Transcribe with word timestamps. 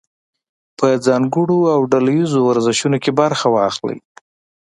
په 0.77 0.87
ځانګړو 1.05 1.59
او 1.75 1.81
ډله 1.91 2.11
ییزو 2.17 2.39
ورزشونو 2.49 2.97
کې 3.03 3.11
برخه 3.21 3.47
واخلئ. 3.55 3.97